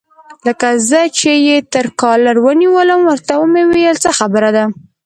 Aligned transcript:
لکه 0.47 0.67
زه 0.89 1.01
چې 1.17 1.31
یې 1.47 1.57
تر 1.73 1.85
کالر 2.01 2.35
ونیولم، 2.45 2.99
ورته 3.05 3.33
مې 3.51 3.63
وویل: 3.67 3.97
څه 4.03 4.09
خبره 4.19 4.49
ده؟ 4.55 4.63